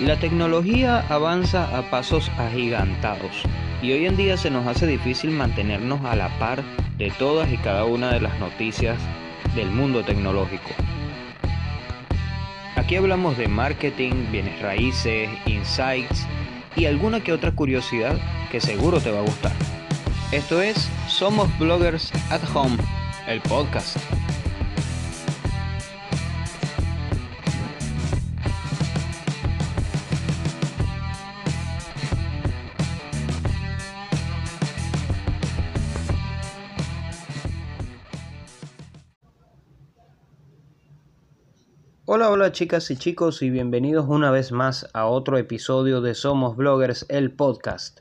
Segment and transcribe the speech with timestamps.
[0.00, 3.42] La tecnología avanza a pasos agigantados
[3.82, 6.62] y hoy en día se nos hace difícil mantenernos a la par
[6.98, 8.96] de todas y cada una de las noticias
[9.56, 10.70] del mundo tecnológico.
[12.76, 16.28] Aquí hablamos de marketing, bienes raíces, insights
[16.76, 18.16] y alguna que otra curiosidad
[18.52, 19.52] que seguro te va a gustar.
[20.30, 22.76] Esto es Somos Bloggers at Home,
[23.26, 23.96] el podcast.
[42.10, 46.56] Hola, hola chicas y chicos y bienvenidos una vez más a otro episodio de Somos
[46.56, 48.00] Bloggers, el podcast.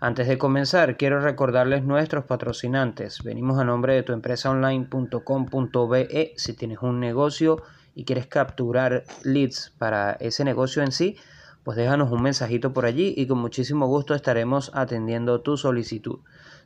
[0.00, 3.22] Antes de comenzar, quiero recordarles nuestros patrocinantes.
[3.22, 6.32] Venimos a nombre de tu empresa online.com.be.
[6.36, 7.62] Si tienes un negocio
[7.94, 11.16] y quieres capturar leads para ese negocio en sí,
[11.64, 16.18] pues déjanos un mensajito por allí y con muchísimo gusto estaremos atendiendo tu solicitud.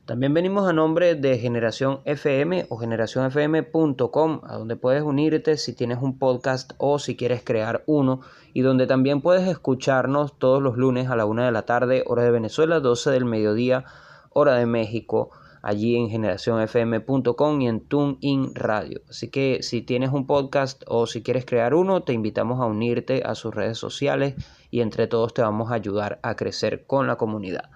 [0.04, 5.98] También venimos a nombre de Generación FM o generacionfm.com, a donde puedes unirte si tienes
[6.00, 8.22] un podcast o si quieres crear uno,
[8.54, 12.24] y donde también puedes escucharnos todos los lunes a la una de la tarde, hora
[12.24, 13.84] de Venezuela, 12 del mediodía,
[14.30, 15.30] hora de México,
[15.62, 19.02] allí en generacionfm.com y en TuneIn Radio.
[19.10, 23.22] Así que si tienes un podcast o si quieres crear uno, te invitamos a unirte
[23.24, 24.34] a sus redes sociales
[24.70, 27.70] y entre todos te vamos a ayudar a crecer con la comunidad.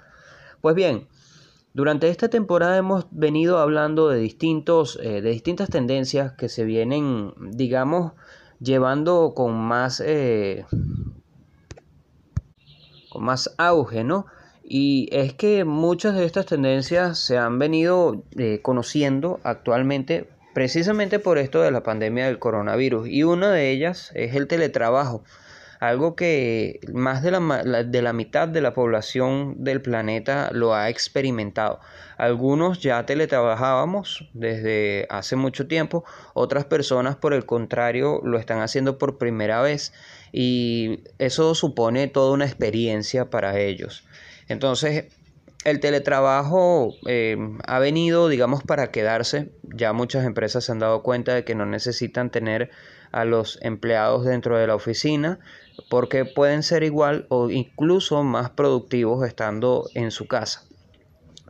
[0.61, 1.09] Pues bien,
[1.75, 7.33] durante esta temporada hemos venido hablando de, distintos, eh, de distintas tendencias que se vienen,
[7.39, 8.13] digamos,
[8.61, 10.67] llevando con más, eh,
[13.11, 14.27] con más auge, ¿no?
[14.63, 21.39] Y es que muchas de estas tendencias se han venido eh, conociendo actualmente precisamente por
[21.39, 23.09] esto de la pandemia del coronavirus.
[23.09, 25.25] Y una de ellas es el teletrabajo
[25.83, 30.89] algo que más de la, de la mitad de la población del planeta lo ha
[30.89, 31.81] experimentado.
[32.19, 38.97] Algunos ya teletrabajábamos desde hace mucho tiempo, otras personas por el contrario lo están haciendo
[38.97, 39.93] por primera vez
[40.31, 44.05] y eso supone toda una experiencia para ellos.
[44.47, 45.07] Entonces,
[45.65, 47.37] el teletrabajo eh,
[47.67, 49.51] ha venido, digamos, para quedarse.
[49.63, 52.71] Ya muchas empresas se han dado cuenta de que no necesitan tener
[53.13, 55.39] a los empleados dentro de la oficina,
[55.89, 60.65] porque pueden ser igual o incluso más productivos estando en su casa.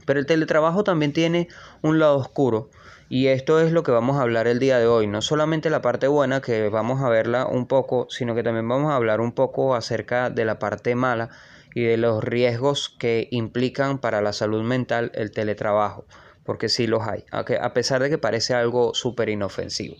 [0.07, 1.49] Pero el teletrabajo también tiene
[1.83, 2.71] un lado oscuro
[3.09, 5.07] y esto es lo que vamos a hablar el día de hoy.
[5.07, 8.91] No solamente la parte buena que vamos a verla un poco, sino que también vamos
[8.91, 11.29] a hablar un poco acerca de la parte mala
[11.75, 16.07] y de los riesgos que implican para la salud mental el teletrabajo,
[16.45, 19.97] porque sí los hay, a pesar de que parece algo súper inofensivo.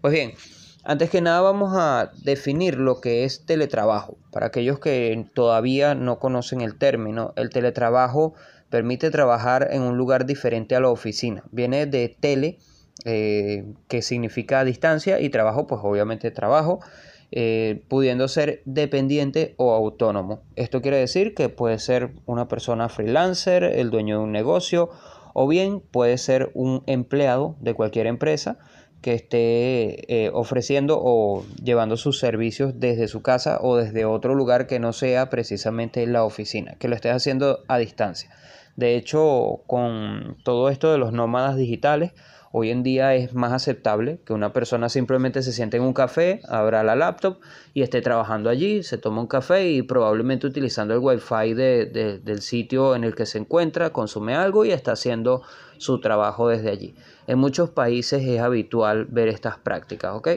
[0.00, 0.32] Pues bien,
[0.84, 4.18] antes que nada vamos a definir lo que es teletrabajo.
[4.30, 8.34] Para aquellos que todavía no conocen el término, el teletrabajo
[8.70, 11.44] permite trabajar en un lugar diferente a la oficina.
[11.52, 12.58] Viene de tele,
[13.04, 16.80] eh, que significa distancia, y trabajo, pues obviamente trabajo,
[17.32, 20.42] eh, pudiendo ser dependiente o autónomo.
[20.54, 24.90] Esto quiere decir que puede ser una persona freelancer, el dueño de un negocio,
[25.32, 28.58] o bien puede ser un empleado de cualquier empresa
[29.04, 34.66] que esté eh, ofreciendo o llevando sus servicios desde su casa o desde otro lugar
[34.66, 38.30] que no sea precisamente la oficina, que lo esté haciendo a distancia.
[38.76, 42.12] De hecho, con todo esto de los nómadas digitales,
[42.56, 46.40] Hoy en día es más aceptable que una persona simplemente se siente en un café,
[46.46, 47.38] abra la laptop
[47.72, 52.42] y esté trabajando allí, se toma un café y probablemente utilizando el wifi de, del
[52.42, 55.42] sitio en el que se encuentra, consume algo y está haciendo
[55.78, 56.94] su trabajo desde allí.
[57.26, 60.28] En muchos países es habitual ver estas prácticas, ¿ok?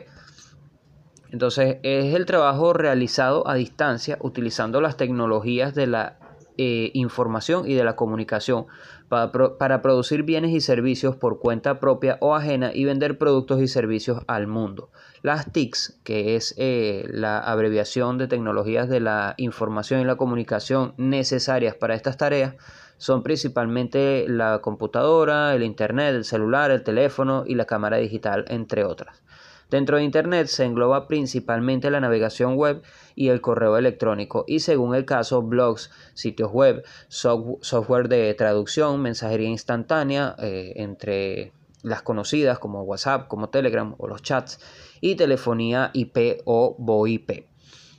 [1.31, 6.17] Entonces es el trabajo realizado a distancia utilizando las tecnologías de la
[6.57, 8.65] eh, información y de la comunicación
[9.09, 14.23] para, producir bienes y servicios por cuenta propia o ajena y vender productos y servicios
[14.27, 14.89] al mundo.
[15.21, 20.93] Las TICs, que es eh, la abreviación de tecnologías de la información y la comunicación
[20.97, 22.55] necesarias para estas tareas,
[22.97, 28.83] son principalmente la computadora, el internet, el celular, el teléfono y la cámara digital, entre
[28.83, 29.21] otras.
[29.69, 32.83] Dentro de Internet se engloba principalmente la navegación web
[33.15, 39.49] y el correo electrónico y según el caso blogs, sitios web, software de traducción, mensajería
[39.49, 41.51] instantánea eh, entre
[41.83, 44.59] las conocidas como WhatsApp, como Telegram o los chats
[45.01, 47.47] y telefonía IP o VoIP.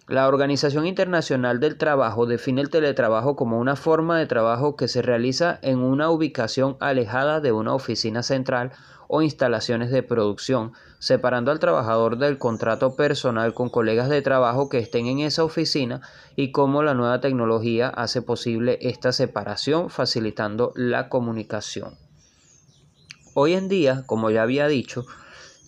[0.09, 5.03] La Organización Internacional del Trabajo define el teletrabajo como una forma de trabajo que se
[5.03, 8.73] realiza en una ubicación alejada de una oficina central
[9.09, 14.79] o instalaciones de producción, separando al trabajador del contrato personal con colegas de trabajo que
[14.79, 16.03] estén en esa oficina
[16.37, 21.97] y cómo la nueva tecnología hace posible esta separación facilitando la comunicación.
[23.35, 25.05] Hoy en día, como ya había dicho,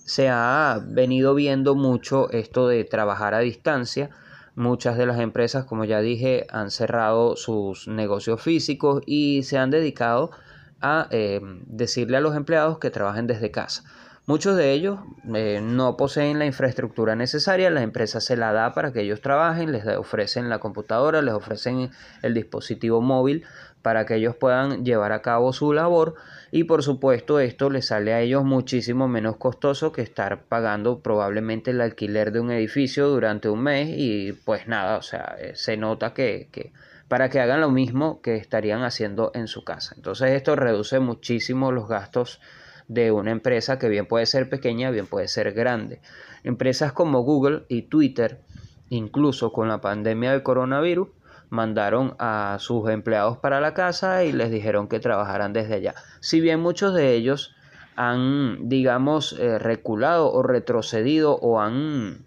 [0.04, 4.10] se ha venido viendo mucho esto de trabajar a distancia,
[4.56, 9.70] Muchas de las empresas, como ya dije, han cerrado sus negocios físicos y se han
[9.70, 10.32] dedicado
[10.80, 13.84] a eh, decirle a los empleados que trabajen desde casa.
[14.26, 15.00] Muchos de ellos
[15.34, 19.72] eh, no poseen la infraestructura necesaria, la empresa se la da para que ellos trabajen,
[19.72, 21.90] les ofrecen la computadora, les ofrecen
[22.22, 23.44] el dispositivo móvil
[23.82, 26.14] para que ellos puedan llevar a cabo su labor
[26.52, 31.70] y por supuesto esto les sale a ellos muchísimo menos costoso que estar pagando probablemente
[31.70, 35.76] el alquiler de un edificio durante un mes y pues nada, o sea, eh, se
[35.76, 36.72] nota que, que
[37.10, 39.94] para que hagan lo mismo que estarían haciendo en su casa.
[39.96, 42.40] Entonces esto reduce muchísimo los gastos
[42.86, 46.00] de una empresa que bien puede ser pequeña, bien puede ser grande.
[46.44, 48.42] Empresas como Google y Twitter,
[48.90, 51.08] incluso con la pandemia del coronavirus,
[51.48, 55.96] mandaron a sus empleados para la casa y les dijeron que trabajaran desde allá.
[56.20, 57.56] Si bien muchos de ellos
[57.96, 62.24] han, digamos, eh, reculado o retrocedido o han,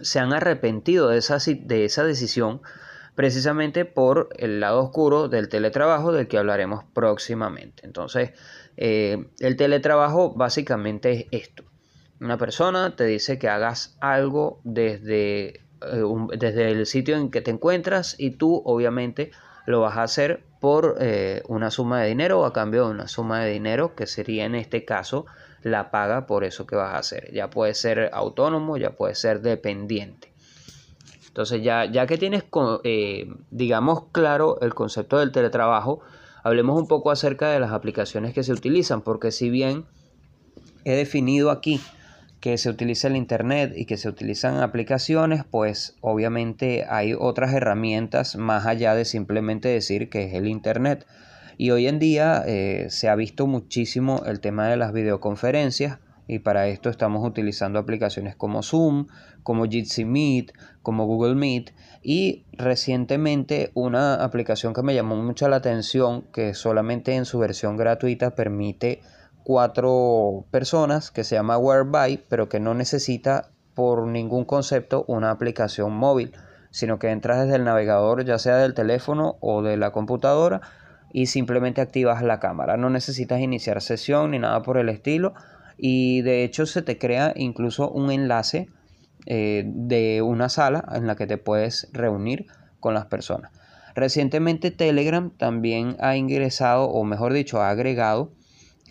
[0.00, 2.62] se han arrepentido de esa, de esa decisión,
[3.14, 7.84] precisamente por el lado oscuro del teletrabajo del que hablaremos próximamente.
[7.84, 8.32] Entonces,
[8.76, 11.64] eh, el teletrabajo básicamente es esto.
[12.20, 16.02] Una persona te dice que hagas algo desde eh,
[16.38, 19.32] desde el sitio en que te encuentras y tú obviamente
[19.66, 23.08] lo vas a hacer por eh, una suma de dinero o a cambio de una
[23.08, 25.26] suma de dinero que sería en este caso
[25.62, 27.32] la paga por eso que vas a hacer.
[27.32, 30.31] Ya puede ser autónomo, ya puede ser dependiente.
[31.32, 32.44] Entonces ya, ya que tienes,
[32.84, 36.00] eh, digamos, claro el concepto del teletrabajo,
[36.42, 39.86] hablemos un poco acerca de las aplicaciones que se utilizan, porque si bien
[40.84, 41.80] he definido aquí
[42.40, 48.36] que se utiliza el Internet y que se utilizan aplicaciones, pues obviamente hay otras herramientas
[48.36, 51.06] más allá de simplemente decir que es el Internet.
[51.56, 55.98] Y hoy en día eh, se ha visto muchísimo el tema de las videoconferencias
[56.32, 59.06] y para esto estamos utilizando aplicaciones como Zoom,
[59.42, 60.52] como Jitsi Meet,
[60.82, 67.16] como Google Meet y recientemente una aplicación que me llamó mucho la atención que solamente
[67.16, 69.02] en su versión gratuita permite
[69.44, 75.92] cuatro personas que se llama Whereby, pero que no necesita por ningún concepto una aplicación
[75.92, 76.32] móvil,
[76.70, 80.62] sino que entras desde el navegador, ya sea del teléfono o de la computadora,
[81.12, 82.76] y simplemente activas la cámara.
[82.76, 85.34] No necesitas iniciar sesión ni nada por el estilo.
[85.84, 88.68] Y de hecho se te crea incluso un enlace
[89.26, 92.46] eh, de una sala en la que te puedes reunir
[92.78, 93.50] con las personas.
[93.96, 98.30] Recientemente Telegram también ha ingresado, o mejor dicho, ha agregado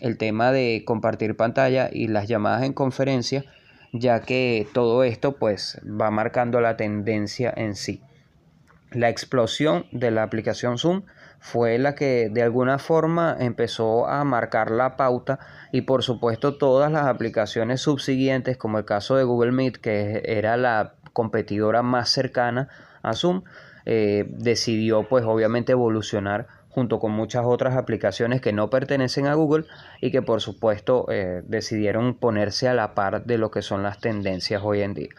[0.02, 3.46] el tema de compartir pantalla y las llamadas en conferencia,
[3.94, 8.02] ya que todo esto pues va marcando la tendencia en sí.
[8.90, 11.04] La explosión de la aplicación Zoom
[11.42, 15.40] fue la que de alguna forma empezó a marcar la pauta
[15.72, 20.56] y por supuesto todas las aplicaciones subsiguientes como el caso de Google Meet que era
[20.56, 22.68] la competidora más cercana
[23.02, 23.42] a Zoom
[23.86, 29.64] eh, decidió pues obviamente evolucionar junto con muchas otras aplicaciones que no pertenecen a Google
[30.00, 33.98] y que por supuesto eh, decidieron ponerse a la par de lo que son las
[33.98, 35.10] tendencias hoy en día.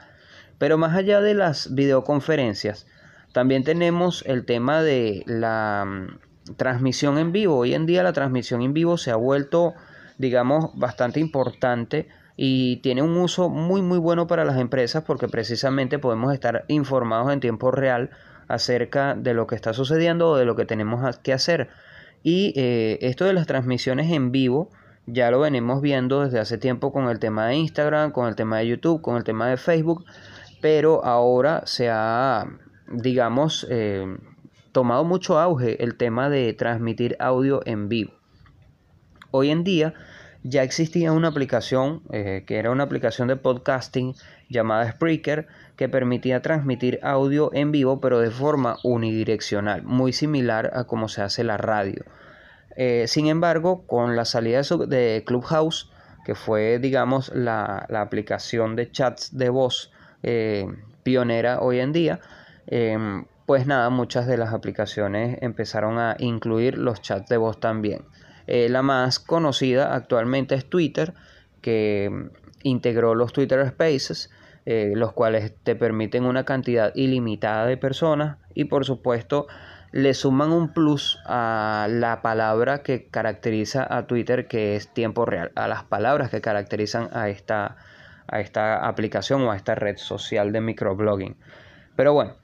[0.57, 2.87] Pero más allá de las videoconferencias,
[3.33, 7.57] también tenemos el tema de la mm, transmisión en vivo.
[7.57, 9.73] Hoy en día la transmisión en vivo se ha vuelto,
[10.17, 15.99] digamos, bastante importante y tiene un uso muy muy bueno para las empresas porque precisamente
[15.99, 18.09] podemos estar informados en tiempo real
[18.47, 21.69] acerca de lo que está sucediendo o de lo que tenemos que hacer.
[22.23, 24.69] Y eh, esto de las transmisiones en vivo
[25.05, 28.59] ya lo venimos viendo desde hace tiempo con el tema de Instagram, con el tema
[28.59, 30.05] de YouTube, con el tema de Facebook,
[30.61, 32.47] pero ahora se ha,
[32.87, 34.17] digamos, eh,
[34.71, 38.13] tomado mucho auge el tema de transmitir audio en vivo.
[39.31, 39.93] Hoy en día
[40.43, 44.13] ya existía una aplicación eh, que era una aplicación de podcasting
[44.49, 45.47] llamada Spreaker
[45.77, 51.21] que permitía transmitir audio en vivo pero de forma unidireccional, muy similar a como se
[51.21, 52.03] hace la radio.
[52.75, 55.91] Eh, sin embargo, con la salida de Clubhouse,
[56.25, 59.91] que fue digamos la, aplicación de chats de voz
[61.03, 62.21] pionera hoy en día,
[62.67, 68.03] em, pues nada, muchas de las aplicaciones empezaron a incluir los chats de voz también.
[68.47, 71.13] Eh, la más conocida actualmente es Twitter,
[71.61, 72.29] que
[72.63, 74.29] integró los Twitter Spaces
[74.65, 79.47] eh, los cuales te permiten una cantidad ilimitada de personas y por supuesto
[79.91, 85.51] le suman un plus a la palabra que caracteriza a Twitter que es tiempo real,
[85.55, 87.75] a las palabras que caracterizan a esta,
[88.25, 91.35] a esta aplicación o a esta red social de microblogging.
[91.97, 92.35] Pero bueno,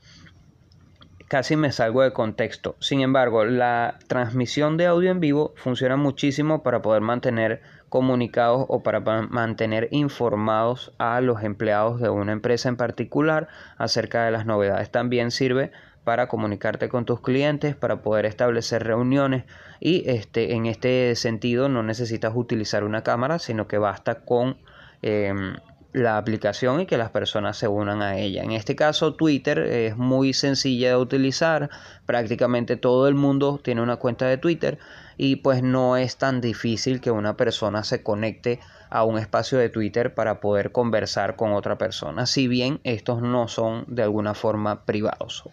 [1.29, 2.75] casi me salgo de contexto.
[2.79, 8.81] Sin embargo, la transmisión de audio en vivo funciona muchísimo para poder mantener comunicados o
[8.81, 14.89] para mantener informados a los empleados de una empresa en particular acerca de las novedades.
[14.89, 15.71] También sirve
[16.03, 19.43] para comunicarte con tus clientes, para poder establecer reuniones
[19.79, 24.57] y este, en este sentido no necesitas utilizar una cámara, sino que basta con
[25.03, 25.55] em,
[25.91, 28.43] la aplicación y que las personas se unan a ella.
[28.43, 31.69] En este caso Twitter es muy sencilla de utilizar,
[32.05, 34.77] prácticamente todo el mundo tiene una cuenta de Twitter
[35.17, 39.69] y pues no es tan difícil que una persona se conecte a un espacio de
[39.69, 44.85] Twitter para poder conversar con otra persona, si bien estos no son de alguna forma
[44.85, 45.43] privados.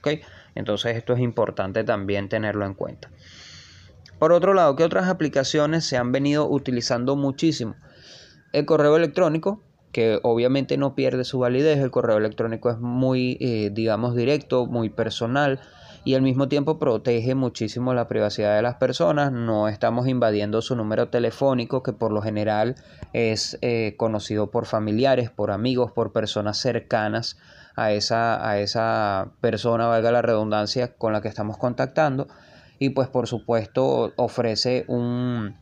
[0.55, 3.11] Entonces esto es importante también tenerlo en cuenta.
[4.19, 7.75] Por otro lado, ¿qué otras aplicaciones se han venido utilizando muchísimo?
[8.53, 9.63] El correo electrónico,
[9.97, 11.79] que obviamente no pierde su validez.
[11.79, 15.59] El correo electrónico es muy, eh, digamos, directo, muy personal
[16.05, 19.33] y al mismo tiempo protege muchísimo la privacidad de las personas.
[19.33, 22.75] No estamos invadiendo su número telefónico, que por lo general
[23.15, 27.39] es eh, conocido por familiares, por amigos, por personas cercanas
[27.75, 32.29] a esa, a esa persona, valga la redundancia, con la que estamos contactando.
[32.79, 35.57] Y pues por supuesto ofrece un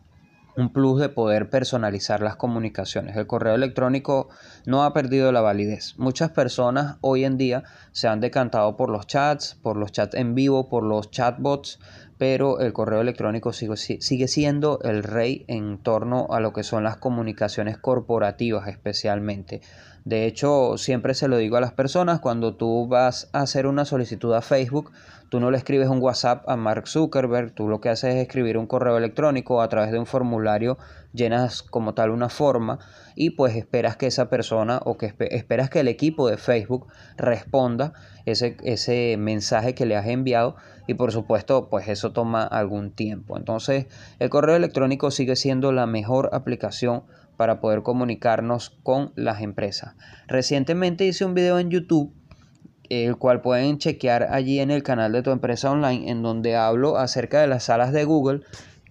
[0.57, 3.17] un plus de poder personalizar las comunicaciones.
[3.17, 4.29] El correo electrónico
[4.67, 5.95] no ha perdido la validez.
[5.99, 10.35] Muchas personas hoy en día se han decantado por los chats, por los chats en
[10.35, 11.81] vivo, por los chatbots,
[12.19, 16.85] pero el correo electrónico sigue, sigue siendo el rey en torno a lo que son
[16.85, 19.61] las comunicaciones corporativas especialmente.
[20.05, 23.87] De hecho, siempre se lo digo a las personas, cuando tú vas a hacer una
[23.87, 24.93] solicitud a Facebook,
[25.31, 28.59] tú no le escribes un WhatsApp a Mark Zuckerberg, tú lo que haces es escribir
[28.59, 30.77] un correo electrónico a través de un formulario,
[31.15, 32.81] llenas como tal una forma
[33.17, 37.95] y pues esperas que esa persona o que esperas que el equipo de Facebook responda
[38.27, 40.57] ese, ese mensaje que le has enviado
[40.87, 43.39] y por supuesto pues eso toma algún tiempo.
[43.39, 43.87] Entonces
[44.19, 47.05] el correo electrónico sigue siendo la mejor aplicación
[47.37, 49.95] para poder comunicarnos con las empresas.
[50.27, 52.13] Recientemente hice un video en YouTube
[52.89, 56.99] el cual pueden chequear allí en el canal de tu empresa online en donde hablo
[56.99, 58.43] acerca de las salas de Google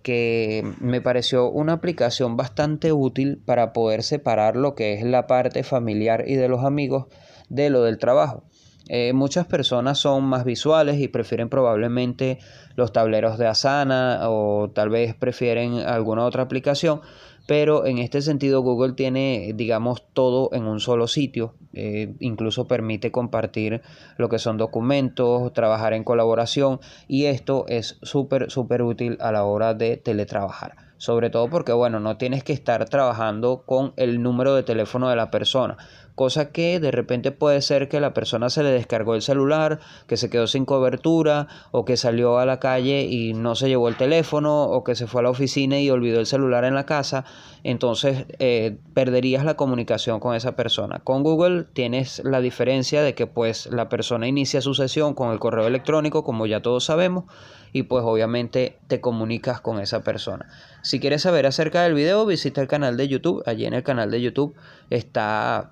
[0.01, 5.63] que me pareció una aplicación bastante útil para poder separar lo que es la parte
[5.63, 7.05] familiar y de los amigos
[7.49, 8.43] de lo del trabajo.
[8.89, 12.39] Eh, muchas personas son más visuales y prefieren probablemente
[12.75, 16.99] los tableros de Asana o tal vez prefieren alguna otra aplicación,
[17.45, 21.55] pero en este sentido Google tiene, digamos, todo en un solo sitio.
[21.73, 23.81] Eh, incluso permite compartir
[24.17, 29.43] lo que son documentos, trabajar en colaboración y esto es súper, súper útil a la
[29.43, 30.75] hora de teletrabajar.
[30.97, 35.17] Sobre todo porque, bueno, no tienes que estar trabajando con el número de teléfono de
[35.17, 35.77] la persona
[36.15, 40.17] cosa que de repente puede ser que la persona se le descargó el celular, que
[40.17, 43.97] se quedó sin cobertura o que salió a la calle y no se llevó el
[43.97, 47.25] teléfono o que se fue a la oficina y olvidó el celular en la casa,
[47.63, 50.99] entonces eh, perderías la comunicación con esa persona.
[50.99, 55.39] Con Google tienes la diferencia de que pues la persona inicia su sesión con el
[55.39, 57.25] correo electrónico, como ya todos sabemos,
[57.71, 60.47] y pues obviamente te comunicas con esa persona.
[60.83, 63.43] Si quieres saber acerca del video, visita el canal de YouTube.
[63.45, 64.55] Allí en el canal de YouTube
[64.89, 65.71] está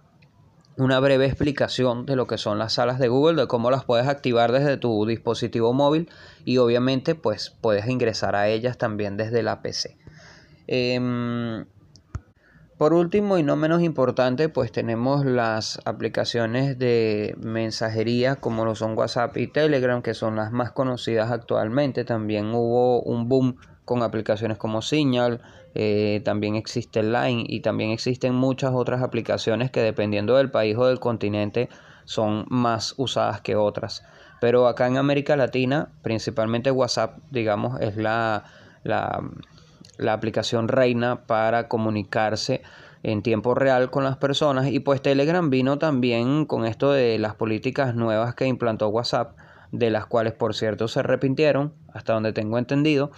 [0.81, 4.07] una breve explicación de lo que son las salas de Google, de cómo las puedes
[4.07, 6.09] activar desde tu dispositivo móvil
[6.43, 9.95] y obviamente pues puedes ingresar a ellas también desde la PC.
[10.65, 11.65] Em,
[12.79, 18.97] por último y no menos importante pues tenemos las aplicaciones de mensajería como lo son
[18.97, 22.05] WhatsApp y Telegram que son las más conocidas actualmente.
[22.05, 23.57] También hubo un boom
[23.91, 25.41] con aplicaciones como Signal,
[25.75, 30.85] eh, también existe Line y también existen muchas otras aplicaciones que dependiendo del país o
[30.85, 31.67] del continente
[32.05, 34.05] son más usadas que otras.
[34.39, 38.45] Pero acá en América Latina, principalmente WhatsApp, digamos, es la,
[38.85, 39.29] la,
[39.97, 42.61] la aplicación reina para comunicarse
[43.03, 47.35] en tiempo real con las personas y pues Telegram vino también con esto de las
[47.35, 49.35] políticas nuevas que implantó WhatsApp,
[49.73, 53.11] de las cuales por cierto se arrepintieron, hasta donde tengo entendido,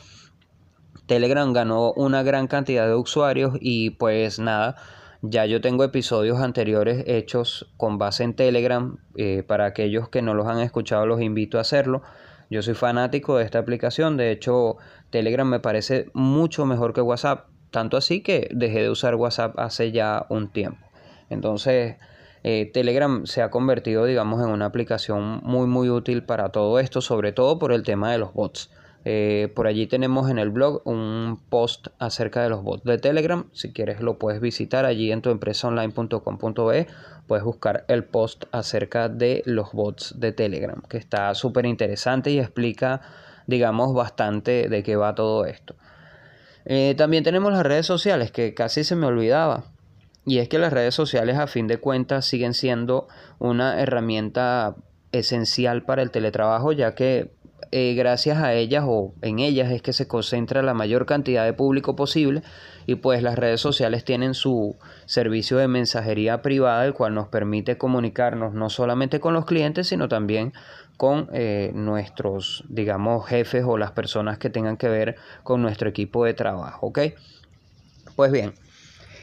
[1.07, 4.75] Telegram ganó una gran cantidad de usuarios y pues nada,
[5.21, 8.97] ya yo tengo episodios anteriores hechos con base en Telegram.
[9.15, 12.01] Eh, para aquellos que no los han escuchado los invito a hacerlo.
[12.49, 14.17] Yo soy fanático de esta aplicación.
[14.17, 14.77] De hecho,
[15.09, 17.47] Telegram me parece mucho mejor que WhatsApp.
[17.71, 20.85] Tanto así que dejé de usar WhatsApp hace ya un tiempo.
[21.29, 21.95] Entonces,
[22.43, 26.99] eh, Telegram se ha convertido, digamos, en una aplicación muy, muy útil para todo esto,
[27.01, 28.69] sobre todo por el tema de los bots.
[29.05, 33.45] Eh, por allí tenemos en el blog un post acerca de los bots de Telegram.
[33.51, 36.87] Si quieres lo puedes visitar allí en tu empresaonline.com.be.
[37.27, 42.39] Puedes buscar el post acerca de los bots de Telegram, que está súper interesante y
[42.39, 43.01] explica,
[43.47, 45.75] digamos, bastante de qué va todo esto.
[46.65, 49.65] Eh, también tenemos las redes sociales, que casi se me olvidaba.
[50.25, 53.07] Y es que las redes sociales a fin de cuentas siguen siendo
[53.39, 54.75] una herramienta
[55.11, 57.31] esencial para el teletrabajo, ya que
[57.75, 61.53] eh, gracias a ellas o en ellas es que se concentra la mayor cantidad de
[61.53, 62.43] público posible
[62.85, 64.75] y pues las redes sociales tienen su
[65.07, 70.07] servicio de mensajería privada el cual nos permite comunicarnos no solamente con los clientes sino
[70.07, 70.53] también
[70.97, 76.25] con eh, nuestros digamos jefes o las personas que tengan que ver con nuestro equipo
[76.25, 76.99] de trabajo ok
[78.15, 78.53] pues bien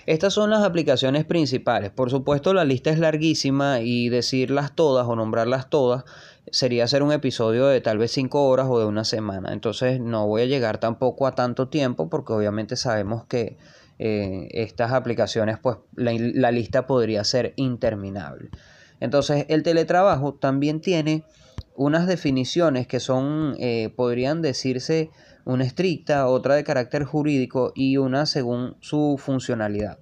[0.06, 1.90] estas son las aplicaciones principales.
[1.90, 6.04] Por supuesto, la lista es larguísima y decirlas todas o nombrarlas todas
[6.52, 9.52] sería hacer un episodio de tal vez cinco horas o de una semana.
[9.52, 13.56] Entonces no voy a llegar tampoco a tanto tiempo porque obviamente sabemos que
[13.98, 18.50] eh, estas aplicaciones, pues la, lista podría ser interminable.
[18.98, 21.24] Entonces el teletrabajo también tiene
[21.74, 25.10] unas definiciones que son, eh, podrían decirse,
[25.44, 29.98] una estricta, otra de carácter jurídico y una según su funcionalidad.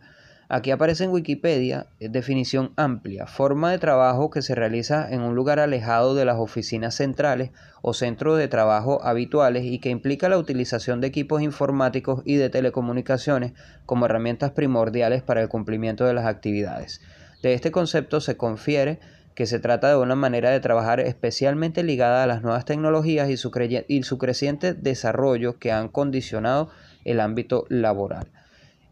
[0.50, 5.34] Aquí aparece en Wikipedia eh, definición amplia, forma de trabajo que se realiza en un
[5.34, 7.50] lugar alejado de las oficinas centrales
[7.82, 12.48] o centros de trabajo habituales y que implica la utilización de equipos informáticos y de
[12.48, 13.52] telecomunicaciones
[13.84, 17.02] como herramientas primordiales para el cumplimiento de las actividades.
[17.42, 19.00] De este concepto se confiere
[19.34, 23.36] que se trata de una manera de trabajar especialmente ligada a las nuevas tecnologías y
[23.36, 23.52] su,
[23.86, 26.70] y su creciente desarrollo que han condicionado
[27.04, 28.32] el ámbito laboral.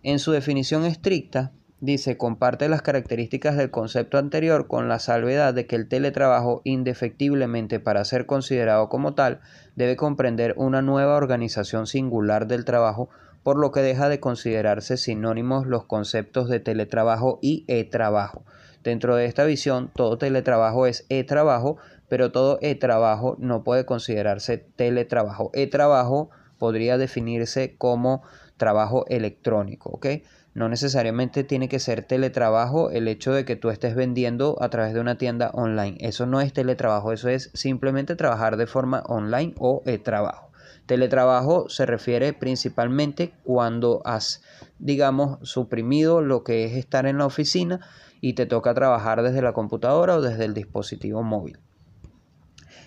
[0.03, 5.67] En su definición estricta, dice, comparte las características del concepto anterior con la salvedad de
[5.67, 9.41] que el teletrabajo, indefectiblemente para ser considerado como tal,
[9.75, 13.09] debe comprender una nueva organización singular del trabajo,
[13.43, 18.45] por lo que deja de considerarse sinónimos los conceptos de teletrabajo y e-trabajo.
[18.83, 21.77] Dentro de esta visión, todo teletrabajo es e-trabajo,
[22.09, 25.51] pero todo e-trabajo no puede considerarse teletrabajo.
[25.55, 28.23] E-trabajo podría definirse como
[28.57, 30.07] trabajo electrónico, ¿ok?
[30.55, 34.95] No necesariamente tiene que ser teletrabajo el hecho de que tú estés vendiendo a través
[34.95, 35.99] de una tienda online.
[36.01, 40.51] Eso no es teletrabajo, eso es simplemente trabajar de forma online o trabajo.
[40.87, 44.43] Teletrabajo se refiere principalmente cuando has,
[44.79, 47.81] digamos, suprimido lo que es estar en la oficina
[48.21, 51.59] y te toca trabajar desde la computadora o desde el dispositivo móvil.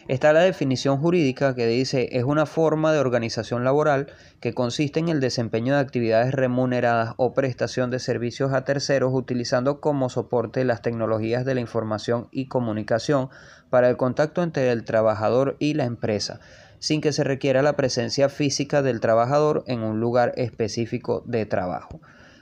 [0.09, 4.07] Está la definición jurídica que dice es una forma de organización laboral
[4.39, 9.79] que consiste en el desempeño de actividades remuneradas o prestación de servicios a terceros utilizando
[9.79, 13.29] como soporte las tecnologías de la información y comunicación
[13.69, 16.39] para el contacto entre el trabajador y la empresa,
[16.79, 22.01] sin que se requiera la presencia física del trabajador en un lugar específico de trabajo.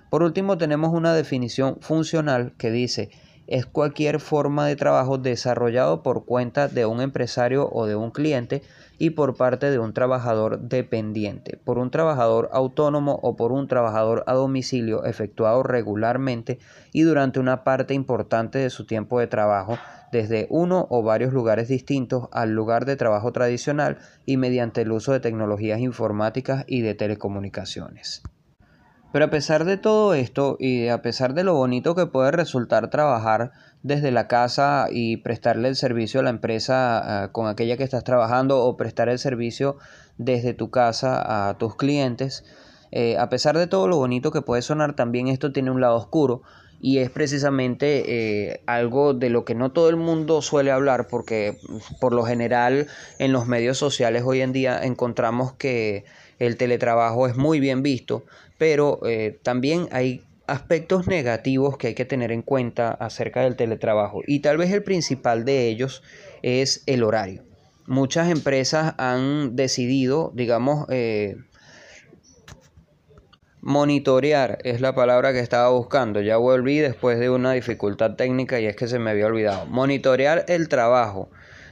[0.10, 3.10] Por último tenemos una definición funcional que dice
[3.48, 8.62] es cualquier forma de trabajo desarrollado por cuenta de un empresario o de un cliente
[9.00, 14.24] y por parte de un trabajador dependiente, por un trabajador autónomo o por un trabajador
[14.28, 16.60] a domicilio efectuado regularmente
[16.92, 19.78] y durante una parte importante de su tiempo de trabajo
[20.12, 25.14] desde uno o varios lugares distintos al lugar de trabajo tradicional y mediante el uso
[25.14, 28.24] de tecnologías informáticas y de telecomunicaciones.
[29.12, 32.90] Pero a pesar de todo esto y a pesar de lo bonito que puede resultar
[32.90, 33.52] trabajar
[33.84, 38.04] desde la casa y prestarle el servicio a la empresa ah, con aquella que estás
[38.04, 39.78] trabajando o prestar el servicio
[40.18, 42.44] desde tu casa a tus clientes,
[42.92, 45.96] eh, a pesar de todo lo bonito que puede sonar, también esto tiene un lado
[45.96, 46.42] oscuro
[46.80, 48.04] y es precisamente
[48.52, 51.58] eh, algo de lo que no todo el mundo suele hablar porque
[52.00, 56.06] por lo general en los medios sociales hoy en día encontramos que
[56.40, 58.24] el teletrabajo es muy bien visto,
[58.58, 64.22] pero eh, también hay aspectos negativos que hay que tener en cuenta acerca del teletrabajo
[64.26, 66.04] y tal vez el principal de ellos
[66.42, 67.44] es el horario.
[67.86, 71.38] Muchas empresas han decidido, digamos, eh,
[73.62, 78.66] monitorear, es la palabra que estaba buscando, ya volví después de una dificultad técnica y
[78.66, 79.66] es que se me había olvidado.
[79.66, 81.30] Monitorear el trabajo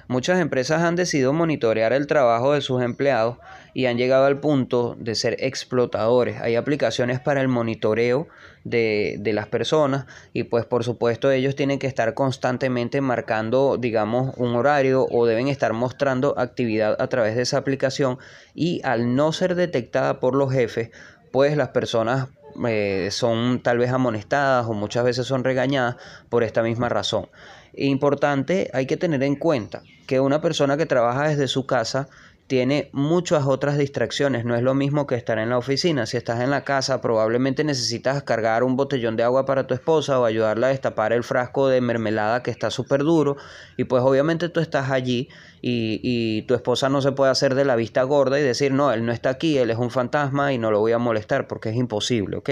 [0.08, 3.38] Muchas empresas han decidido monitorear el trabajo de sus empleados
[3.76, 6.40] y han llegado al punto de ser explotadores.
[6.40, 8.30] Hay aplicaciones para el monitoreo
[8.64, 14.56] de, las personas y pues por supuesto ellos tienen que estar constantemente marcando digamos un
[14.56, 18.18] horario o deben estar mostrando actividad a través de esa aplicación
[18.56, 20.90] y al no ser detectada por los jefes
[21.34, 22.30] pues las personas
[22.66, 25.98] eh, son tal vez amonestadas o muchas veces son regañadas
[26.30, 27.28] por esta misma razón.
[27.74, 32.08] Importante, hay que tener en cuenta que una persona que trabaja desde su casa
[32.48, 34.46] tiene muchas otras distracciones.
[34.46, 36.06] No es lo mismo que estar en la oficina.
[36.06, 40.20] Si estás en la casa, probablemente necesitas cargar un botellón de agua para tu esposa
[40.20, 43.38] o ayudarla a destapar el frasco de mermelada que está súper duro.
[43.78, 45.28] Y pues obviamente tú estás allí
[45.62, 48.92] y, y, tu esposa no se puede hacer de la vista gorda y decir, no,
[48.92, 51.70] él no está aquí, él es un fantasma y no lo voy a molestar porque
[51.70, 52.50] es imposible, ¿ok?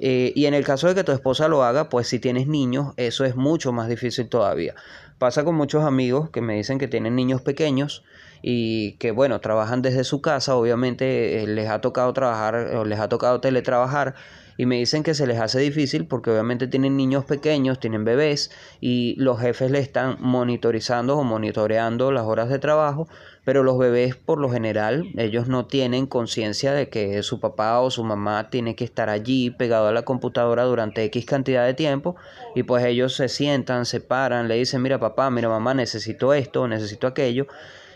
[0.00, 2.94] Eh, y en el caso de que tu esposa lo haga, pues si tienes niños,
[2.96, 4.74] eso es mucho más difícil todavía.
[5.18, 8.04] Pasa con muchos amigos que me dicen que tienen niños pequeños
[8.42, 12.98] y que bueno, trabajan desde su casa, obviamente eh, les ha tocado trabajar o les
[13.00, 14.14] ha tocado teletrabajar
[14.58, 18.50] y me dicen que se les hace difícil porque obviamente tienen niños pequeños, tienen bebés
[18.80, 23.08] y los jefes le están monitorizando o monitoreando las horas de trabajo,
[23.44, 27.90] pero los bebés por lo general ellos no tienen conciencia de que su papá o
[27.92, 32.16] su mamá tiene que estar allí pegado a la computadora durante X cantidad de tiempo
[32.56, 36.66] y pues ellos se sientan, se paran, le dicen, mira papá, mira mamá, necesito esto,
[36.66, 37.46] necesito aquello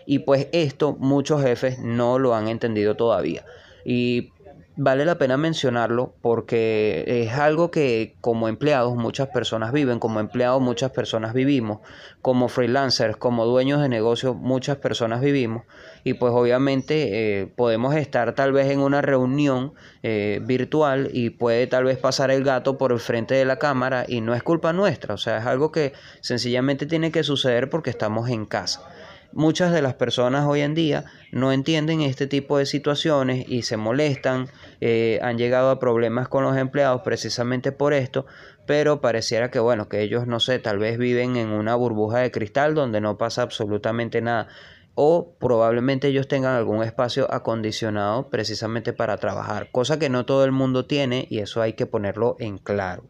[0.07, 3.45] y pues esto muchos jefes no lo han entendido todavía.
[3.85, 4.33] Y
[4.77, 10.62] vale la pena mencionarlo porque es algo que como empleados muchas personas viven, como empleados
[10.62, 11.81] muchas personas vivimos,
[12.23, 15.65] como freelancers, como dueños de negocios muchas personas vivimos
[16.05, 21.67] y pues obviamente eh, podemos estar tal vez en una reunión eh, virtual y puede
[21.67, 24.73] tal vez pasar el gato por el frente de la cámara y no es culpa
[24.73, 28.88] nuestra, o sea, es algo que sencillamente tiene que suceder porque estamos en casa.
[29.35, 33.79] Muchas de las personas hoy en día no entienden este tipo de situaciones y se
[33.79, 34.49] molestan,
[34.81, 38.27] eh, han llegado a problemas con los empleados precisamente por esto,
[38.66, 42.31] pero pareciera que bueno, que ellos no sé, tal vez viven en una burbuja de
[42.31, 44.49] cristal donde no pasa absolutamente nada
[44.95, 50.53] o probablemente ellos tengan algún espacio acondicionado precisamente para trabajar, cosa que no todo el
[50.53, 53.05] mundo tiene y eso hay que ponerlo en claro.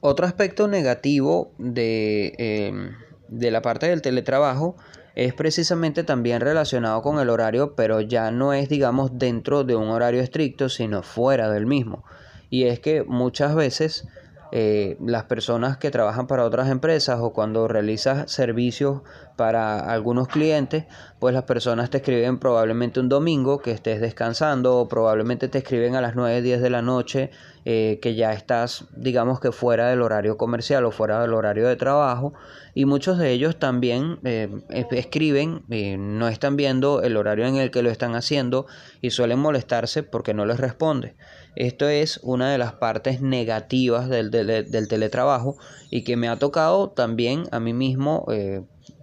[0.00, 2.34] Otro aspecto negativo de...
[2.38, 2.96] Em,
[3.32, 4.76] de la parte del teletrabajo
[5.14, 9.88] es precisamente también relacionado con el horario, pero ya no es, digamos, dentro de un
[9.88, 12.04] horario estricto, sino fuera del mismo.
[12.50, 14.06] Y es que muchas veces
[14.52, 19.00] eh, las personas que trabajan para otras empresas o cuando realizas servicios
[19.36, 20.84] para algunos clientes,
[21.18, 25.96] pues las personas te escriben probablemente un domingo que estés descansando o probablemente te escriben
[25.96, 27.30] a las 9, 10 de la noche
[27.64, 31.76] eh, que ya estás, digamos que fuera del horario comercial o fuera del horario de
[31.76, 32.34] trabajo
[32.74, 34.48] y muchos de ellos también eh,
[34.90, 35.62] escriben,
[36.18, 38.66] no están viendo el horario en el que lo están haciendo
[39.00, 41.14] y suelen molestarse porque no les responde.
[41.54, 44.30] Esto es una de las partes negativas del,
[44.88, 45.56] teletrabajo
[45.90, 48.62] y que me ha tocado también a mí mismo eh,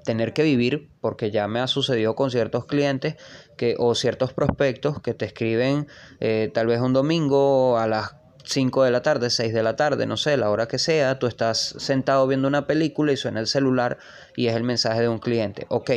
[0.09, 3.15] tener que vivir porque ya me ha sucedido con ciertos clientes
[3.57, 5.85] que, o ciertos prospectos que te escriben
[6.19, 10.07] eh, tal vez un domingo a las 5 de la tarde, 6 de la tarde,
[10.07, 13.45] no sé, la hora que sea, tú estás sentado viendo una película y suena el
[13.45, 13.99] celular
[14.35, 15.67] y es el mensaje de un cliente.
[15.69, 15.91] Ok,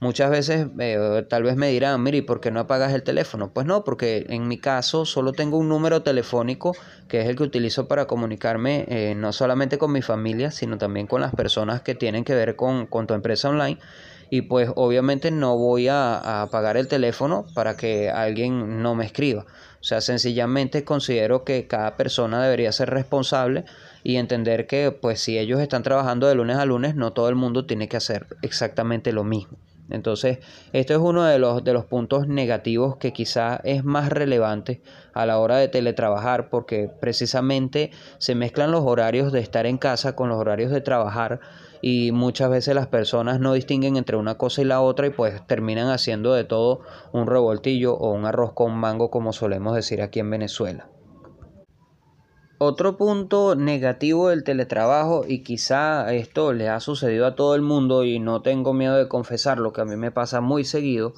[0.00, 3.52] Muchas veces eh, tal vez me dirán, mire, ¿por qué no apagas el teléfono?
[3.52, 6.76] Pues no, porque en mi caso solo tengo un número telefónico
[7.08, 11.08] que es el que utilizo para comunicarme eh, no solamente con mi familia, sino también
[11.08, 13.80] con las personas que tienen que ver con, con tu empresa online.
[14.30, 19.04] Y pues obviamente no voy a, a apagar el teléfono para que alguien no me
[19.04, 19.46] escriba.
[19.80, 23.64] O sea, sencillamente considero que cada persona debería ser responsable
[24.04, 27.34] y entender que pues si ellos están trabajando de lunes a lunes, no todo el
[27.34, 29.58] mundo tiene que hacer exactamente lo mismo.
[29.90, 30.38] Entonces,
[30.72, 34.82] esto es uno de los, de los puntos negativos que quizá es más relevante
[35.14, 40.14] a la hora de teletrabajar porque precisamente se mezclan los horarios de estar en casa
[40.14, 41.40] con los horarios de trabajar
[41.80, 45.46] y muchas veces las personas no distinguen entre una cosa y la otra y pues
[45.46, 46.80] terminan haciendo de todo
[47.12, 50.88] un revoltillo o un arroz con mango como solemos decir aquí en Venezuela.
[52.60, 58.02] Otro punto negativo del teletrabajo, y quizá esto le ha sucedido a todo el mundo
[58.02, 61.14] y no tengo miedo de confesarlo, que a mí me pasa muy seguido,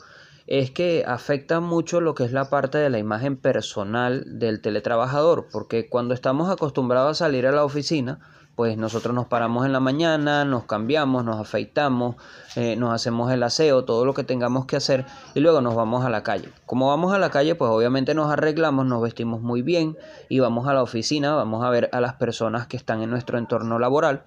[0.47, 5.47] es que afecta mucho lo que es la parte de la imagen personal del teletrabajador,
[5.51, 8.21] porque cuando estamos acostumbrados a salir a la oficina,
[8.61, 12.17] pues nosotros nos paramos en la mañana, nos cambiamos, nos afeitamos,
[12.57, 16.05] eh, nos hacemos el aseo, todo lo que tengamos que hacer y luego nos vamos
[16.05, 16.51] a la calle.
[16.67, 19.97] Como vamos a la calle, pues obviamente nos arreglamos, nos vestimos muy bien
[20.29, 23.39] y vamos a la oficina, vamos a ver a las personas que están en nuestro
[23.39, 24.25] entorno laboral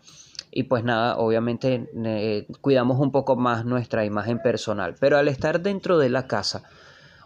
[0.49, 4.95] y pues nada, obviamente eh, cuidamos un poco más nuestra imagen personal.
[4.99, 6.63] Pero al estar dentro de la casa,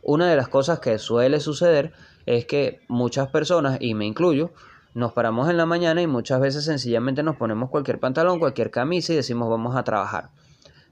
[0.04, 1.94] una de las cosas que suele suceder
[2.26, 4.52] es que muchas personas, y me incluyo,
[4.98, 9.14] nos paramos en la mañana y muchas veces sencillamente nos ponemos cualquier pantalón, cualquier camisa
[9.14, 10.32] y decimos vamos a trabajar.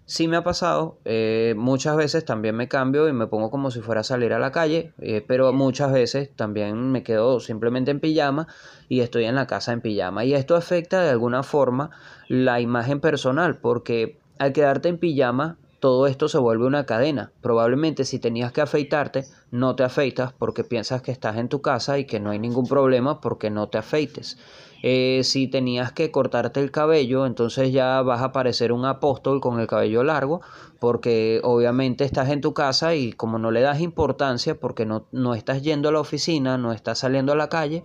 [0.05, 3.81] Sí me ha pasado, eh, muchas veces también me cambio y me pongo como si
[3.81, 7.99] fuera a salir a la calle, eh, pero muchas veces también me quedo simplemente en
[7.99, 8.47] pijama
[8.89, 10.23] y estoy en la casa en pijama.
[10.23, 11.89] Y esto afecta de alguna forma
[12.27, 17.31] la imagen personal, porque al quedarte en pijama todo esto se vuelve una cadena.
[17.41, 21.99] Probablemente si tenías que afeitarte, no te afeitas porque piensas que estás en tu casa
[21.99, 24.39] y que no hay ningún problema porque no te afeites.
[24.81, 29.59] Eh, si tenías que cortarte el cabello, entonces ya vas a parecer un apóstol con
[29.59, 30.41] el cabello largo,
[30.79, 35.35] porque obviamente estás en tu casa y como no le das importancia, porque no, no
[35.35, 37.83] estás yendo a la oficina, no estás saliendo a la calle,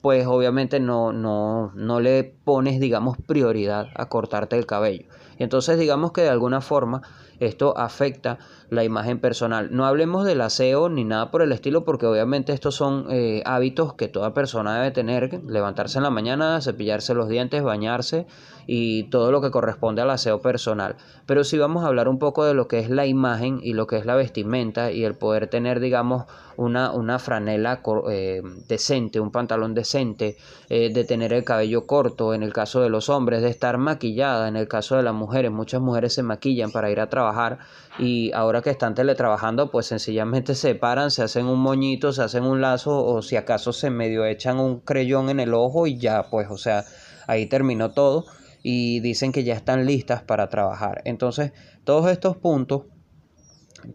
[0.00, 5.04] pues obviamente no, no, no le pones, digamos, prioridad a cortarte el cabello.
[5.38, 7.02] Entonces digamos que de alguna forma
[7.42, 8.38] esto afecta
[8.72, 9.68] la imagen personal.
[9.70, 13.92] No hablemos del aseo ni nada por el estilo, porque obviamente estos son eh, hábitos
[13.92, 18.26] que toda persona debe tener, levantarse en la mañana, cepillarse los dientes, bañarse
[18.66, 20.96] y todo lo que corresponde al aseo personal.
[21.26, 23.86] Pero si vamos a hablar un poco de lo que es la imagen y lo
[23.86, 26.24] que es la vestimenta y el poder tener, digamos,
[26.56, 30.36] una, una franela eh, decente, un pantalón decente,
[30.68, 34.48] eh, de tener el cabello corto en el caso de los hombres, de estar maquillada
[34.48, 35.50] en el caso de las mujeres.
[35.50, 37.58] Muchas mujeres se maquillan para ir a trabajar
[37.98, 42.44] y ahora que están teletrabajando, pues sencillamente se paran, se hacen un moñito, se hacen
[42.44, 46.30] un lazo o si acaso se medio echan un creyón en el ojo y ya,
[46.30, 46.84] pues, o sea,
[47.26, 48.24] ahí terminó todo
[48.62, 51.02] y dicen que ya están listas para trabajar.
[51.04, 51.52] Entonces,
[51.84, 52.84] todos estos puntos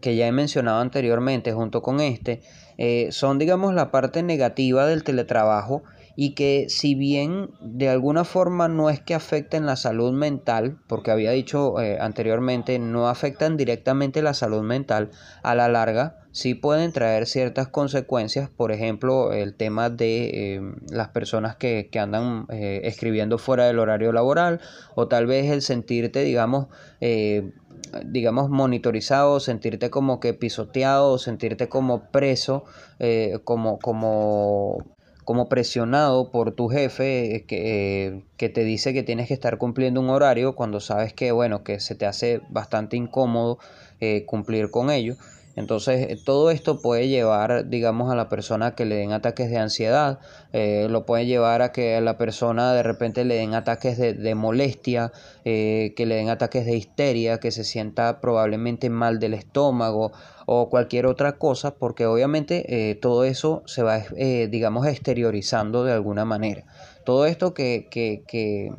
[0.00, 2.42] que ya he mencionado anteriormente junto con este,
[2.76, 5.82] eh, son digamos la parte negativa del teletrabajo
[6.20, 11.12] y que si bien de alguna forma no es que afecten la salud mental, porque
[11.12, 15.12] había dicho eh, anteriormente, no afectan directamente la salud mental,
[15.44, 21.10] a la larga sí pueden traer ciertas consecuencias, por ejemplo, el tema de eh, las
[21.10, 24.60] personas que, que andan eh, escribiendo fuera del horario laboral,
[24.96, 26.66] o tal vez el sentirte, digamos,
[28.06, 32.64] digamos, monitorizado, sentirte como que pisoteado, sentirte como preso,
[33.44, 34.97] como, como
[35.28, 39.58] como presionado por tu jefe eh, que, eh, que, te dice que tienes que estar
[39.58, 43.58] cumpliendo un horario cuando sabes que, bueno, que se te hace bastante incómodo
[44.00, 45.16] eh, cumplir con ello.
[45.56, 49.58] Entonces, eh, todo esto puede llevar, digamos, a la persona que le den ataques de
[49.58, 50.20] ansiedad,
[50.52, 54.34] eh, lo puede llevar a que a la persona de repente le den ataques de,
[54.34, 55.12] molestia,
[55.44, 60.12] eh, que le den ataques de histeria, que se sienta probablemente mal del estómago
[60.46, 66.64] o cualquier otra cosa, porque obviamente todo eso se va, digamos, exteriorizando de alguna manera.
[67.04, 68.70] Todo esto que, que, que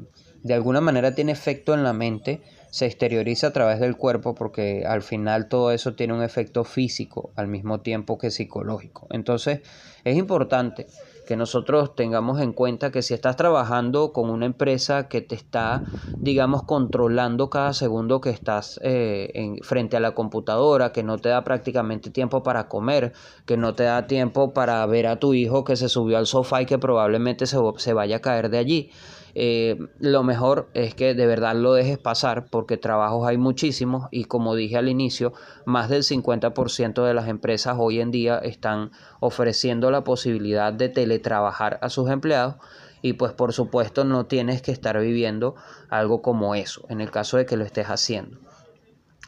[0.44, 4.84] de alguna manera tiene efecto en la mente, se exterioriza a través del cuerpo porque
[4.86, 9.08] al final todo eso tiene un efecto físico al mismo tiempo que psicológico.
[9.10, 9.62] Entonces
[10.04, 10.88] es importante
[11.30, 15.84] que nosotros tengamos en cuenta que si estás trabajando con una empresa que te está,
[16.22, 21.30] digamos, controlando cada segundo que estás eh, en, frente a la computadora, que no te
[21.30, 23.14] da prácticamente tiempo para comer,
[23.46, 26.64] que no te da tiempo para ver a tu hijo que se subió al sofá
[26.64, 28.92] y que probablemente se, se vaya a caer de allí
[29.36, 34.26] eh, lo mejor es que de verdad lo dejes pasar porque trabajos hay muchísimos y
[34.26, 35.34] como dije al inicio,
[35.66, 41.80] más del 50% de las empresas hoy en día están ofreciendo la posibilidad de teletrabajar
[41.82, 42.56] a sus empleados
[43.02, 45.56] y pues por supuesto no tienes que estar viviendo
[45.90, 48.38] algo como eso en el caso de que lo estés haciendo.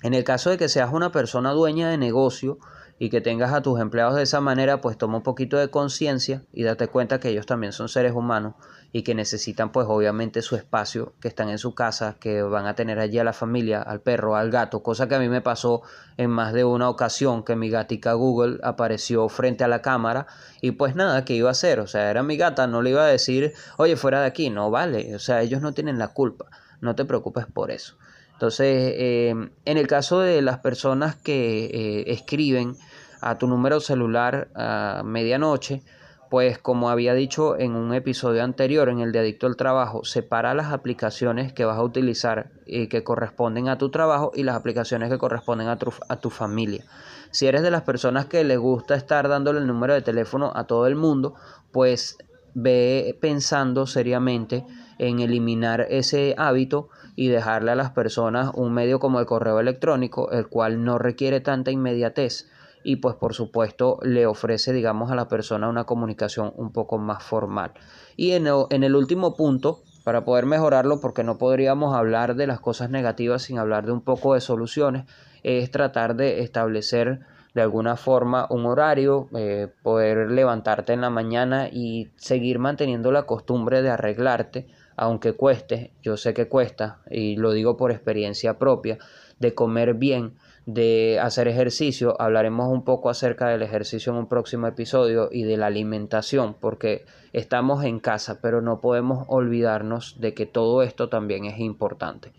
[0.03, 2.57] En el caso de que seas una persona dueña de negocio,
[3.01, 6.43] y que tengas a tus empleados de esa manera, pues toma un poquito de conciencia
[6.53, 8.53] y date cuenta que ellos también son seres humanos
[8.93, 12.75] y que necesitan pues obviamente su espacio, que están en su casa, que van a
[12.75, 15.81] tener allí a la familia, al perro, al gato, cosa que a mí me pasó
[16.17, 20.27] en más de una ocasión que mi gatica Google apareció frente a la cámara
[20.61, 21.79] y pues nada, ¿qué iba a hacer?
[21.79, 24.69] O sea, era mi gata, no le iba a decir, oye, fuera de aquí, no
[24.69, 26.45] vale, o sea, ellos no tienen la culpa,
[26.81, 27.95] no te preocupes por eso.
[28.33, 29.29] Entonces, eh,
[29.65, 32.75] en el caso de las personas que eh, escriben
[33.21, 35.83] a tu número celular a medianoche,
[36.31, 40.53] pues como había dicho en un episodio anterior, en el de Adicto al Trabajo, separa
[40.53, 45.09] las aplicaciones que vas a utilizar y que corresponden a tu trabajo y las aplicaciones
[45.09, 46.85] que corresponden a tu, a tu familia.
[47.31, 50.67] Si eres de las personas que le gusta estar dándole el número de teléfono a
[50.67, 51.35] todo el mundo,
[51.73, 52.17] pues
[52.53, 54.65] ve pensando seriamente
[54.99, 60.31] en eliminar ese hábito y dejarle a las personas un medio como el correo electrónico,
[60.31, 62.49] el cual no requiere tanta inmediatez
[62.83, 67.23] y pues por supuesto le ofrece digamos a la persona una comunicación un poco más
[67.23, 67.73] formal.
[68.15, 72.47] Y en el, en el último punto, para poder mejorarlo, porque no podríamos hablar de
[72.47, 75.05] las cosas negativas sin hablar de un poco de soluciones,
[75.43, 77.21] es tratar de establecer
[77.53, 83.23] de alguna forma un horario, eh, poder levantarte en la mañana y seguir manteniendo la
[83.23, 88.97] costumbre de arreglarte, aunque cueste, yo sé que cuesta y lo digo por experiencia propia,
[89.39, 92.19] de comer bien, de hacer ejercicio.
[92.19, 97.05] Hablaremos un poco acerca del ejercicio en un próximo episodio y de la alimentación, porque
[97.33, 102.33] estamos en casa, pero no podemos olvidarnos de que todo esto también es importante.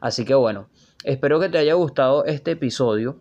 [0.00, 0.66] Así que bueno,
[1.04, 3.16] espero que te haya gustado este episodio.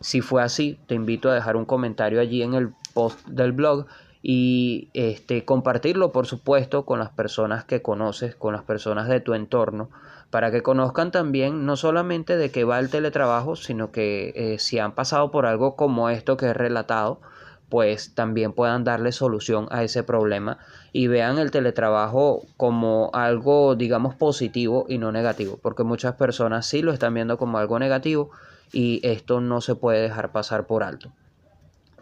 [0.00, 3.86] Si fue así, te invito a dejar un comentario allí en el post del blog
[4.22, 9.34] y este, compartirlo, por supuesto, con las personas que conoces, con las personas de tu
[9.34, 9.90] entorno,
[10.30, 14.78] para que conozcan también no solamente de qué va el teletrabajo, sino que eh, si
[14.78, 17.20] han pasado por algo como esto que he relatado,
[17.68, 20.58] pues también puedan darle solución a ese problema
[20.92, 26.82] y vean el teletrabajo como algo, digamos, positivo y no negativo, porque muchas personas sí
[26.82, 28.30] lo están viendo como algo negativo
[28.72, 31.12] y esto no se puede dejar pasar por alto.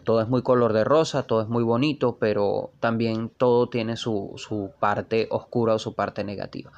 [0.03, 4.33] Todo es muy color de rosa, todo es muy bonito, pero también todo tiene su,
[4.37, 6.71] su parte oscura o su parte negativa.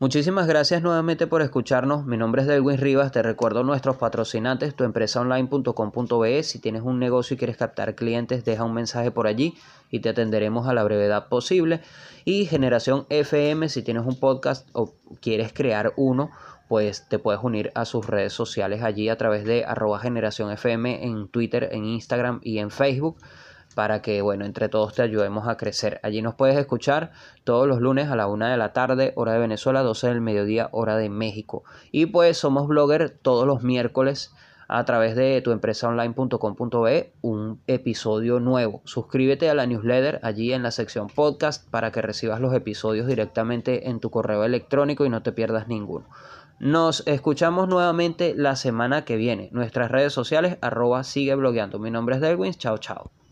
[0.00, 2.04] Muchísimas gracias nuevamente por escucharnos.
[2.04, 3.12] Mi nombre es Delwin Rivas.
[3.12, 6.42] Te recuerdo nuestros patrocinantes, tuempresaonline.com.be.
[6.42, 9.54] Si tienes un negocio y quieres captar clientes, deja un mensaje por allí
[9.92, 11.80] y te atenderemos a la brevedad posible.
[12.24, 16.32] Y Generación FM, si tienes un podcast o quieres crear uno,
[16.68, 21.04] pues te puedes unir a sus redes sociales allí a través de arroba generación FM
[21.04, 23.16] en Twitter, en Instagram y en Facebook
[23.74, 26.00] para que, bueno, entre todos te ayudemos a crecer.
[26.02, 27.12] Allí nos puedes escuchar
[27.44, 30.68] todos los lunes a la una de la tarde, hora de Venezuela, 12 del mediodía,
[30.72, 31.64] hora de México.
[31.92, 34.32] Y pues somos blogger todos los miércoles
[34.68, 38.80] a través de tuempresaonline.com.be un episodio nuevo.
[38.84, 43.88] Suscríbete a la newsletter allí en la sección podcast para que recibas los episodios directamente
[43.88, 46.06] en tu correo electrónico y no te pierdas ninguno.
[46.60, 49.48] Nos escuchamos nuevamente la semana que viene.
[49.52, 51.78] Nuestras redes sociales arroba sigue blogueando.
[51.78, 52.54] Mi nombre es Delwin.
[52.54, 53.23] Chao, chao.